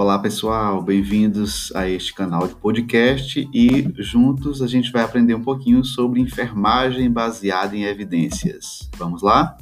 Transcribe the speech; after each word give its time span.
Olá 0.00 0.16
pessoal, 0.16 0.80
bem-vindos 0.80 1.74
a 1.74 1.88
este 1.88 2.14
canal 2.14 2.46
de 2.46 2.54
podcast 2.54 3.50
e 3.52 3.92
juntos 3.98 4.62
a 4.62 4.68
gente 4.68 4.92
vai 4.92 5.02
aprender 5.02 5.34
um 5.34 5.42
pouquinho 5.42 5.84
sobre 5.84 6.20
enfermagem 6.20 7.10
baseada 7.10 7.76
em 7.76 7.82
evidências. 7.82 8.88
Vamos 8.96 9.22
lá? 9.22 9.58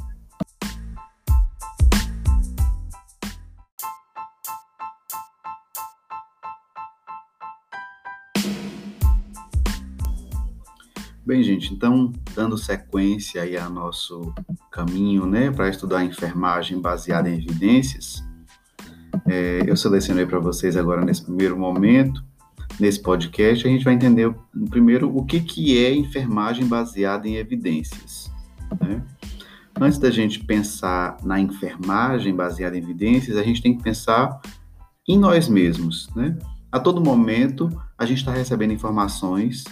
Bem, 11.25 11.43
gente, 11.43 11.73
então, 11.73 12.13
dando 12.35 12.59
sequência 12.59 13.41
aí 13.41 13.57
a 13.57 13.71
nosso 13.71 14.35
caminho, 14.71 15.25
né, 15.25 15.51
para 15.51 15.71
estudar 15.71 16.05
enfermagem 16.05 16.79
baseada 16.79 17.31
em 17.31 17.39
evidências, 17.39 18.23
é, 19.29 19.63
eu 19.67 19.77
selecionei 19.77 20.27
para 20.27 20.39
vocês 20.39 20.77
agora 20.77 21.05
nesse 21.05 21.25
primeiro 21.25 21.59
momento, 21.59 22.25
nesse 22.79 23.01
podcast, 23.01 23.67
a 23.67 23.71
gente 23.71 23.85
vai 23.85 23.95
entender 23.95 24.33
primeiro 24.71 25.15
o 25.17 25.25
que, 25.25 25.41
que 25.41 25.85
é 25.85 25.95
enfermagem 25.95 26.67
baseada 26.67 27.29
em 27.29 27.37
evidências. 27.37 28.31
Né? 28.81 29.03
Antes 29.81 29.99
da 29.99 30.11
gente 30.11 30.45
pensar 30.45 31.19
na 31.23 31.39
enfermagem 31.39 32.35
baseada 32.35 32.77
em 32.77 32.83
evidências, 32.83 33.37
a 33.37 33.43
gente 33.43 33.63
tem 33.63 33.77
que 33.77 33.83
pensar 33.83 34.41
em 35.09 35.19
nós 35.19 35.49
mesmos, 35.49 36.09
né? 36.17 36.37
A 36.73 36.81
todo 36.81 37.01
momento, 37.01 37.71
a 37.97 38.05
gente 38.05 38.19
está 38.19 38.33
recebendo 38.33 38.73
informações 38.73 39.65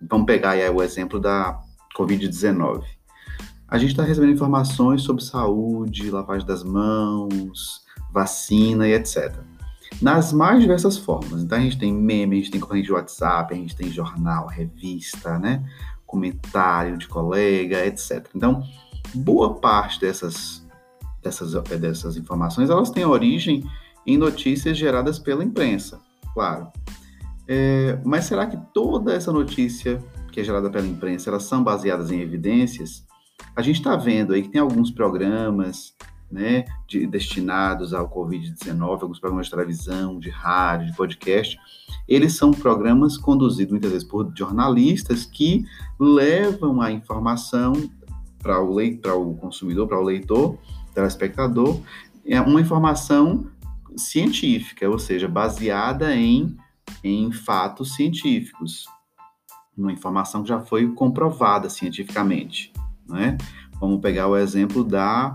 Vamos 0.00 0.26
pegar 0.26 0.50
aí 0.50 0.68
o 0.70 0.80
exemplo 0.80 1.18
da 1.18 1.58
Covid-19. 1.96 2.84
A 3.66 3.78
gente 3.78 3.90
está 3.90 4.04
recebendo 4.04 4.32
informações 4.32 5.02
sobre 5.02 5.24
saúde, 5.24 6.10
lavagem 6.10 6.46
das 6.46 6.62
mãos, 6.62 7.82
vacina 8.12 8.88
e 8.88 8.92
etc. 8.92 9.34
Nas 10.00 10.32
mais 10.32 10.60
diversas 10.60 10.96
formas. 10.96 11.42
Então 11.42 11.58
a 11.58 11.60
gente 11.60 11.78
tem 11.78 11.92
meme, 11.92 12.36
a 12.36 12.38
gente 12.40 12.50
tem 12.50 12.60
corrente 12.60 12.86
de 12.86 12.92
WhatsApp, 12.92 13.52
a 13.52 13.56
gente 13.56 13.76
tem 13.76 13.90
jornal, 13.90 14.46
revista, 14.46 15.38
né? 15.38 15.64
Comentário 16.06 16.96
de 16.96 17.08
colega, 17.08 17.84
etc. 17.86 18.26
Então, 18.34 18.62
boa 19.14 19.54
parte 19.54 20.00
dessas, 20.00 20.66
dessas, 21.22 21.52
dessas 21.80 22.16
informações 22.16 22.70
elas 22.70 22.90
têm 22.90 23.04
origem 23.04 23.64
em 24.06 24.16
notícias 24.16 24.76
geradas 24.76 25.18
pela 25.18 25.44
imprensa, 25.44 26.00
claro. 26.32 26.72
É, 27.46 27.98
mas 28.04 28.24
será 28.24 28.46
que 28.46 28.58
toda 28.72 29.12
essa 29.14 29.32
notícia 29.32 29.98
que 30.30 30.40
é 30.40 30.44
gerada 30.44 30.70
pela 30.70 30.86
imprensa, 30.86 31.30
elas 31.30 31.44
são 31.44 31.62
baseadas 31.62 32.10
em 32.10 32.20
evidências? 32.20 33.06
A 33.56 33.62
gente 33.62 33.76
está 33.76 33.96
vendo 33.96 34.34
aí 34.34 34.42
que 34.42 34.50
tem 34.50 34.60
alguns 34.60 34.90
programas 34.90 35.94
né, 36.30 36.64
de, 36.86 37.06
destinados 37.06 37.94
ao 37.94 38.08
Covid-19, 38.08 39.02
alguns 39.02 39.18
programas 39.18 39.46
de 39.46 39.52
televisão, 39.52 40.18
de 40.18 40.30
rádio, 40.30 40.88
de 40.88 40.96
podcast, 40.96 41.58
eles 42.06 42.34
são 42.34 42.50
programas 42.50 43.16
conduzidos 43.16 43.72
muitas 43.72 43.90
vezes 43.90 44.06
por 44.06 44.30
jornalistas 44.34 45.24
que 45.24 45.64
levam 45.98 46.80
a 46.80 46.90
informação 46.92 47.72
para 48.42 48.60
o, 48.60 48.76
o 48.76 49.34
consumidor, 49.36 49.88
para 49.88 49.98
o 49.98 50.04
leitor, 50.04 50.58
telespectador, 50.94 51.80
é 52.24 52.40
uma 52.40 52.60
informação 52.60 53.46
científica, 53.96 54.88
ou 54.88 54.98
seja, 54.98 55.26
baseada 55.26 56.14
em 56.14 56.56
em 57.02 57.30
fatos 57.32 57.94
científicos, 57.94 58.86
uma 59.76 59.92
informação 59.92 60.42
que 60.42 60.48
já 60.48 60.60
foi 60.60 60.88
comprovada 60.92 61.70
cientificamente, 61.70 62.72
né? 63.08 63.38
Vamos 63.80 64.00
pegar 64.00 64.26
o 64.26 64.36
exemplo 64.36 64.82
da, 64.82 65.34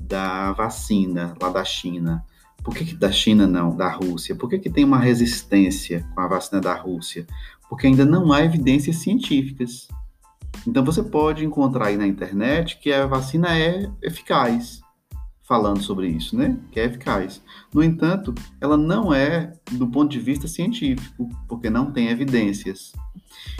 da 0.00 0.52
vacina 0.52 1.34
lá 1.40 1.50
da 1.50 1.64
China. 1.64 2.24
Por 2.62 2.74
que, 2.74 2.84
que 2.84 2.94
da 2.94 3.10
China 3.10 3.46
não, 3.46 3.76
da 3.76 3.90
Rússia? 3.90 4.34
Por 4.34 4.48
que, 4.48 4.58
que 4.58 4.70
tem 4.70 4.84
uma 4.84 4.98
resistência 4.98 6.06
com 6.14 6.20
a 6.20 6.28
vacina 6.28 6.60
da 6.60 6.74
Rússia? 6.74 7.26
Porque 7.68 7.86
ainda 7.86 8.04
não 8.04 8.32
há 8.32 8.44
evidências 8.44 8.96
científicas. 8.96 9.88
Então 10.66 10.84
você 10.84 11.02
pode 11.02 11.44
encontrar 11.44 11.86
aí 11.86 11.96
na 11.96 12.06
internet 12.06 12.78
que 12.78 12.92
a 12.92 13.06
vacina 13.06 13.56
é 13.56 13.90
eficaz, 14.02 14.80
falando 15.48 15.82
sobre 15.82 16.08
isso, 16.08 16.36
né? 16.36 16.58
Que 16.70 16.80
é 16.80 16.84
eficaz. 16.84 17.42
No 17.72 17.82
entanto, 17.82 18.34
ela 18.60 18.76
não 18.76 19.14
é 19.14 19.54
do 19.72 19.86
ponto 19.86 20.10
de 20.10 20.20
vista 20.20 20.46
científico, 20.46 21.28
porque 21.48 21.70
não 21.70 21.90
tem 21.90 22.08
evidências. 22.08 22.92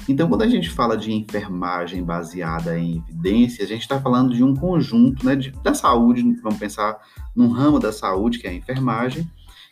Então, 0.08 0.28
quando 0.28 0.42
a 0.42 0.48
gente 0.48 0.70
fala 0.70 0.96
de 0.96 1.12
enfermagem 1.12 2.02
baseada 2.02 2.78
em 2.78 3.04
evidências, 3.08 3.68
a 3.68 3.72
gente 3.72 3.82
está 3.82 4.00
falando 4.00 4.34
de 4.34 4.42
um 4.42 4.54
conjunto 4.54 5.24
né, 5.24 5.36
de, 5.36 5.50
da 5.62 5.74
saúde, 5.74 6.22
vamos 6.42 6.58
pensar 6.58 6.98
num 7.34 7.50
ramo 7.50 7.78
da 7.78 7.92
saúde, 7.92 8.38
que 8.38 8.46
é 8.46 8.50
a 8.50 8.54
enfermagem, 8.54 9.30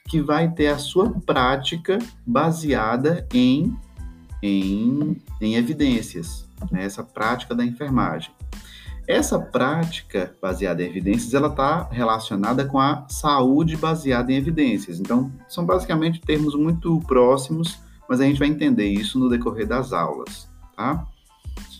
que 0.09 0.21
vai 0.21 0.51
ter 0.51 0.69
a 0.69 0.79
sua 0.79 1.11
prática 1.21 1.99
baseada 2.27 3.27
em, 3.33 3.77
em, 4.43 5.17
em 5.41 5.55
evidências, 5.55 6.47
né, 6.71 6.85
essa 6.85 7.03
prática 7.03 7.55
da 7.55 7.65
enfermagem. 7.65 8.31
Essa 9.09 9.39
prática 9.39 10.35
baseada 10.43 10.83
em 10.83 10.87
evidências, 10.87 11.33
ela 11.33 11.49
está 11.49 11.89
relacionada 11.91 12.65
com 12.65 12.79
a 12.79 13.07
saúde 13.09 13.77
baseada 13.77 14.33
em 14.33 14.37
evidências. 14.37 14.99
Então, 14.99 15.31
são 15.49 15.65
basicamente 15.65 16.21
termos 16.21 16.57
muito 16.57 17.01
próximos, 17.07 17.79
mas 18.09 18.21
a 18.21 18.25
gente 18.25 18.39
vai 18.39 18.49
entender 18.49 18.87
isso 18.87 19.19
no 19.19 19.29
decorrer 19.29 19.67
das 19.67 19.93
aulas, 19.93 20.49
tá? 20.77 21.07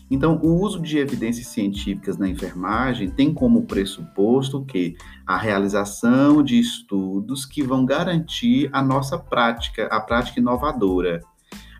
Então, 0.09 0.39
o 0.41 0.61
uso 0.61 0.79
de 0.79 0.97
evidências 0.97 1.47
científicas 1.47 2.17
na 2.17 2.29
enfermagem 2.29 3.09
tem 3.09 3.33
como 3.33 3.63
pressuposto 3.63 4.63
que 4.63 4.95
a 5.25 5.37
realização 5.37 6.41
de 6.41 6.57
estudos 6.57 7.45
que 7.45 7.61
vão 7.61 7.85
garantir 7.85 8.69
a 8.71 8.81
nossa 8.81 9.17
prática, 9.17 9.85
a 9.87 9.99
prática 9.99 10.39
inovadora. 10.39 11.21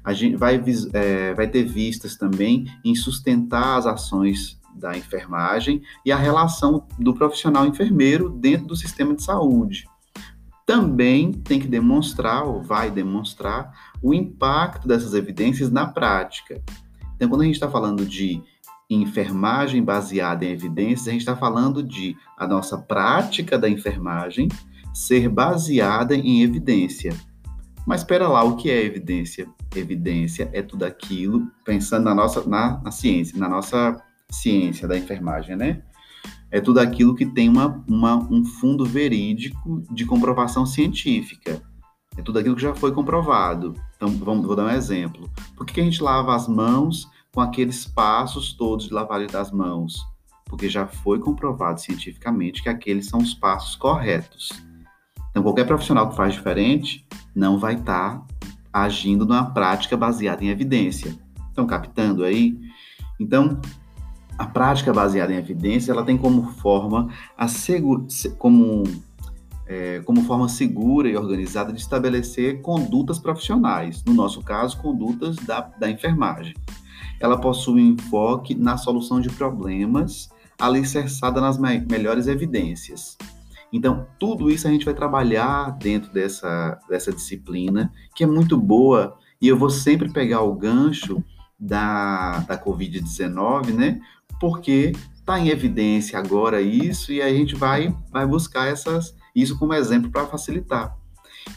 A 0.03 0.11
gente 0.11 0.35
vai, 0.35 0.61
é, 0.93 1.33
vai 1.33 1.47
ter 1.47 1.63
vistas 1.63 2.17
também 2.17 2.65
em 2.83 2.95
sustentar 2.95 3.77
as 3.77 3.85
ações 3.85 4.59
da 4.75 4.97
enfermagem 4.97 5.81
e 6.05 6.11
a 6.11 6.17
relação 6.17 6.85
do 6.99 7.13
profissional 7.13 7.65
enfermeiro 7.65 8.29
dentro 8.29 8.67
do 8.67 8.75
sistema 8.75 9.15
de 9.15 9.23
saúde. 9.23 9.85
Também 10.67 11.31
tem 11.31 11.61
que 11.61 11.67
demonstrar, 11.67 12.43
ou 12.43 12.61
vai 12.61 12.91
demonstrar, 12.91 13.71
o 14.01 14.13
impacto 14.13 14.85
dessas 14.85 15.13
evidências 15.13 15.71
na 15.71 15.87
prática. 15.87 16.61
Então, 17.15 17.29
quando 17.29 17.43
a 17.43 17.45
gente 17.45 17.53
está 17.53 17.71
falando 17.71 18.05
de 18.05 18.43
enfermagem 18.89 19.81
baseada 19.81 20.43
em 20.43 20.51
evidências, 20.51 21.07
a 21.07 21.11
gente 21.11 21.21
está 21.21 21.37
falando 21.37 21.81
de 21.81 22.17
a 22.37 22.45
nossa 22.45 22.77
prática 22.77 23.57
da 23.57 23.69
enfermagem 23.69 24.49
ser 24.93 25.29
baseada 25.29 26.13
em 26.13 26.43
evidência. 26.43 27.15
Mas 27.85 28.01
espera 28.01 28.27
lá, 28.27 28.43
o 28.43 28.57
que 28.57 28.69
é 28.69 28.83
evidência? 28.83 29.47
Evidência 29.73 30.49
é 30.51 30.61
tudo 30.61 30.83
aquilo, 30.83 31.49
pensando 31.63 32.03
na 32.03 32.13
nossa 32.13 32.45
na, 32.45 32.81
na 32.83 32.91
ciência, 32.91 33.39
na 33.39 33.47
nossa 33.47 34.03
ciência 34.29 34.85
da 34.85 34.97
enfermagem, 34.97 35.55
né? 35.55 35.81
É 36.49 36.61
tudo 36.61 36.79
aquilo 36.79 37.13
que 37.13 37.25
tem 37.25 37.49
uma, 37.49 37.83
uma, 37.87 38.15
um 38.15 38.45
fundo 38.45 38.85
verídico 38.85 39.83
de 39.91 40.05
comprovação 40.05 40.65
científica. 40.65 41.61
É 42.17 42.21
tudo 42.21 42.39
aquilo 42.39 42.55
que 42.55 42.61
já 42.61 42.73
foi 42.73 42.91
comprovado. 42.91 43.73
Então, 43.95 44.09
vamos, 44.09 44.45
vou 44.45 44.55
dar 44.55 44.65
um 44.65 44.69
exemplo. 44.69 45.29
Por 45.55 45.65
que 45.65 45.81
a 45.81 45.83
gente 45.83 46.01
lava 46.01 46.35
as 46.35 46.47
mãos 46.47 47.07
com 47.33 47.41
aqueles 47.41 47.85
passos 47.85 48.53
todos 48.53 48.87
de 48.87 48.93
lavagem 48.93 49.27
das 49.27 49.51
mãos? 49.51 49.95
Porque 50.45 50.69
já 50.69 50.87
foi 50.87 51.19
comprovado 51.19 51.81
cientificamente 51.81 52.63
que 52.63 52.69
aqueles 52.69 53.07
são 53.07 53.19
os 53.19 53.33
passos 53.33 53.75
corretos. 53.75 54.49
Então, 55.29 55.43
qualquer 55.43 55.67
profissional 55.67 56.09
que 56.09 56.15
faz 56.15 56.33
diferente 56.33 57.05
não 57.35 57.59
vai 57.59 57.75
estar 57.75 58.19
tá 58.19 58.25
agindo 58.71 59.25
numa 59.25 59.51
prática 59.51 59.97
baseada 59.97 60.43
em 60.43 60.49
evidência. 60.49 61.15
Estão 61.49 61.67
captando 61.67 62.23
aí? 62.23 62.57
Então, 63.19 63.59
a 64.37 64.45
prática 64.45 64.93
baseada 64.93 65.33
em 65.33 65.37
evidência 65.37 65.91
ela 65.91 66.03
tem 66.03 66.17
como 66.17 66.51
forma 66.53 67.09
a 67.37 67.47
como 68.37 68.83
é, 69.65 70.01
como 70.05 70.23
forma 70.23 70.47
segura 70.47 71.09
e 71.09 71.17
organizada 71.17 71.73
de 71.73 71.79
estabelecer 71.79 72.61
condutas 72.61 73.19
profissionais, 73.19 74.03
no 74.05 74.13
nosso 74.13 74.41
caso, 74.41 74.77
condutas 74.77 75.35
da, 75.37 75.61
da 75.61 75.89
enfermagem. 75.89 76.55
Ela 77.19 77.37
possui 77.37 77.81
um 77.81 77.93
enfoque 77.93 78.55
na 78.55 78.77
solução 78.77 79.19
de 79.19 79.29
problemas 79.29 80.29
alicerçada 80.59 81.41
nas 81.41 81.57
me 81.57 81.79
melhores 81.79 82.27
evidências. 82.27 83.17
Então, 83.71 84.07
tudo 84.17 84.49
isso 84.49 84.67
a 84.67 84.71
gente 84.71 84.85
vai 84.85 84.93
trabalhar 84.93 85.71
dentro 85.77 86.11
dessa, 86.13 86.79
dessa 86.87 87.11
disciplina, 87.11 87.91
que 88.15 88.23
é 88.23 88.27
muito 88.27 88.57
boa, 88.57 89.17
e 89.41 89.47
eu 89.47 89.57
vou 89.57 89.69
sempre 89.69 90.11
pegar 90.11 90.41
o 90.41 90.55
gancho 90.55 91.21
da, 91.59 92.39
da 92.39 92.57
Covid-19, 92.57 93.73
né? 93.73 93.99
Porque 94.39 94.93
está 95.15 95.39
em 95.39 95.49
evidência 95.49 96.17
agora 96.17 96.61
isso 96.61 97.11
e 97.11 97.21
a 97.21 97.29
gente 97.29 97.55
vai, 97.55 97.93
vai 98.11 98.25
buscar 98.25 98.67
essas, 98.67 99.15
isso 99.35 99.57
como 99.59 99.73
exemplo 99.73 100.09
para 100.09 100.25
facilitar. 100.25 100.95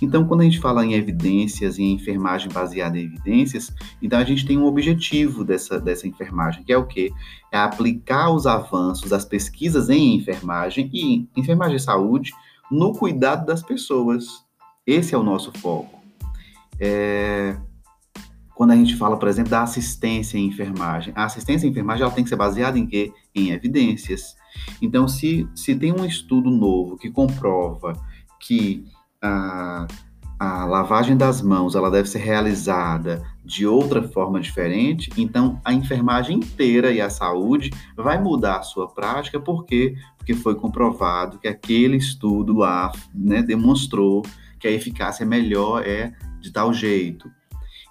Então, 0.00 0.26
quando 0.26 0.42
a 0.42 0.44
gente 0.44 0.60
fala 0.60 0.84
em 0.84 0.94
evidências 0.94 1.78
e 1.78 1.82
em 1.82 1.94
enfermagem 1.94 2.48
baseada 2.48 2.98
em 2.98 3.04
evidências, 3.04 3.72
então 4.00 4.18
a 4.18 4.24
gente 4.24 4.46
tem 4.46 4.58
um 4.58 4.66
objetivo 4.66 5.44
dessa, 5.44 5.80
dessa 5.80 6.06
enfermagem, 6.06 6.62
que 6.62 6.72
é 6.72 6.76
o 6.76 6.86
quê? 6.86 7.12
É 7.50 7.58
aplicar 7.58 8.30
os 8.30 8.46
avanços 8.46 9.10
das 9.10 9.24
pesquisas 9.24 9.88
em 9.88 10.16
enfermagem 10.16 10.90
e 10.92 11.28
enfermagem 11.36 11.76
e 11.76 11.80
saúde 11.80 12.32
no 12.70 12.92
cuidado 12.92 13.46
das 13.46 13.62
pessoas. 13.62 14.26
Esse 14.86 15.14
é 15.14 15.18
o 15.18 15.22
nosso 15.22 15.52
foco. 15.58 16.00
É, 16.78 17.56
quando 18.60 18.72
a 18.72 18.76
gente 18.76 18.94
fala, 18.94 19.16
por 19.16 19.26
exemplo, 19.26 19.50
da 19.50 19.62
assistência 19.62 20.36
em 20.36 20.44
enfermagem, 20.44 21.14
a 21.16 21.24
assistência 21.24 21.66
em 21.66 21.70
enfermagem 21.70 22.02
ela 22.02 22.12
tem 22.12 22.22
que 22.22 22.28
ser 22.28 22.36
baseada 22.36 22.78
em 22.78 22.86
quê? 22.86 23.10
Em 23.34 23.52
evidências. 23.52 24.36
Então, 24.82 25.08
se, 25.08 25.48
se 25.54 25.74
tem 25.74 25.90
um 25.90 26.04
estudo 26.04 26.50
novo 26.50 26.98
que 26.98 27.10
comprova 27.10 27.94
que 28.38 28.84
a, 29.22 29.86
a 30.38 30.66
lavagem 30.66 31.16
das 31.16 31.40
mãos 31.40 31.74
ela 31.74 31.90
deve 31.90 32.06
ser 32.06 32.18
realizada 32.18 33.22
de 33.42 33.66
outra 33.66 34.02
forma 34.02 34.38
diferente, 34.38 35.10
então 35.16 35.58
a 35.64 35.72
enfermagem 35.72 36.36
inteira 36.36 36.92
e 36.92 37.00
a 37.00 37.08
saúde 37.08 37.70
vai 37.96 38.22
mudar 38.22 38.58
a 38.58 38.62
sua 38.62 38.88
prática, 38.88 39.40
por 39.40 39.64
quê? 39.64 39.96
Porque 40.18 40.34
foi 40.34 40.54
comprovado 40.54 41.38
que 41.38 41.48
aquele 41.48 41.96
estudo 41.96 42.52
lá 42.58 42.92
né, 43.14 43.40
demonstrou 43.42 44.20
que 44.58 44.68
a 44.68 44.70
eficácia 44.70 45.24
melhor 45.24 45.82
é 45.82 46.12
de 46.42 46.52
tal 46.52 46.74
jeito. 46.74 47.39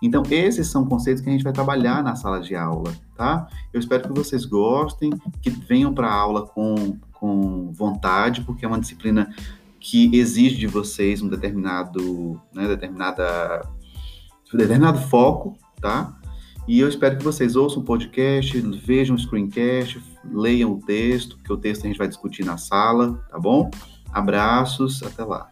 Então, 0.01 0.23
esses 0.31 0.67
são 0.67 0.85
conceitos 0.85 1.21
que 1.21 1.29
a 1.29 1.31
gente 1.31 1.43
vai 1.43 1.51
trabalhar 1.51 2.01
na 2.03 2.15
sala 2.15 2.39
de 2.39 2.55
aula, 2.55 2.93
tá? 3.15 3.47
Eu 3.73 3.79
espero 3.79 4.03
que 4.03 4.13
vocês 4.13 4.45
gostem, 4.45 5.11
que 5.41 5.49
venham 5.49 5.93
para 5.93 6.07
a 6.07 6.13
aula 6.13 6.45
com, 6.47 6.97
com 7.11 7.71
vontade, 7.73 8.41
porque 8.41 8.63
é 8.63 8.67
uma 8.67 8.79
disciplina 8.79 9.33
que 9.79 10.15
exige 10.15 10.57
de 10.57 10.67
vocês 10.67 11.21
um 11.21 11.27
determinado, 11.27 12.39
né, 12.53 12.67
determinada, 12.67 13.61
determinado 14.53 14.99
foco, 15.09 15.57
tá? 15.81 16.15
E 16.67 16.79
eu 16.79 16.87
espero 16.87 17.17
que 17.17 17.23
vocês 17.23 17.55
ouçam 17.55 17.81
o 17.81 17.85
podcast, 17.85 18.59
vejam 18.61 19.15
o 19.15 19.19
screencast, 19.19 20.01
leiam 20.31 20.73
o 20.73 20.79
texto, 20.79 21.39
que 21.43 21.51
o 21.51 21.57
texto 21.57 21.85
a 21.85 21.87
gente 21.87 21.97
vai 21.97 22.07
discutir 22.07 22.45
na 22.45 22.57
sala, 22.57 23.25
tá 23.29 23.39
bom? 23.39 23.71
Abraços, 24.13 25.01
até 25.01 25.23
lá. 25.23 25.49